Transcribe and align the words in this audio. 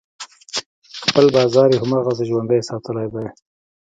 خپل 1.07 1.25
بازار 1.35 1.67
یې 1.71 1.81
هماغسې 1.83 2.23
ژوندی 2.29 2.61
ساتلی 2.69 3.07
دی. 3.13 3.27